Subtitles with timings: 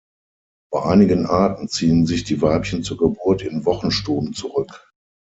[0.71, 4.89] Bei einigen Arten ziehen sich die Weibchen zur Geburt in Wochenstuben zurück.